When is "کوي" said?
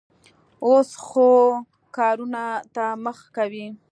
3.37-3.67